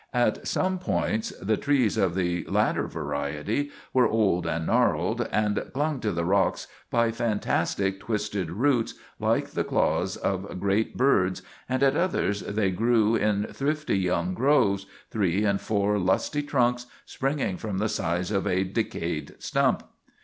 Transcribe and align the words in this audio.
At 0.15 0.47
some 0.47 0.79
points 0.79 1.29
the 1.39 1.57
trees 1.57 1.95
of 1.95 2.15
the 2.15 2.43
latter 2.49 2.87
variety 2.87 3.69
were 3.93 4.07
old 4.07 4.47
and 4.47 4.65
gnarled, 4.65 5.29
and 5.31 5.63
clung 5.75 5.99
to 5.99 6.11
the 6.11 6.25
rocks 6.25 6.65
by 6.89 7.11
fantastic 7.11 7.99
twisted 7.99 8.49
roots 8.49 8.95
like 9.19 9.49
the 9.51 9.63
claws 9.63 10.17
of 10.17 10.59
great 10.59 10.97
birds, 10.97 11.43
and 11.69 11.83
at 11.83 11.95
others 11.95 12.39
they 12.41 12.71
grew 12.71 13.15
in 13.15 13.43
thrifty 13.43 13.99
young 13.99 14.33
groves, 14.33 14.87
three 15.11 15.43
and 15.45 15.61
four 15.61 15.99
lusty 15.99 16.41
trunks 16.41 16.87
springing 17.05 17.55
from 17.57 17.77
the 17.77 17.87
sides 17.87 18.31
of 18.31 18.47
a 18.47 18.63
decayed 18.63 19.35
stump. 19.37 19.83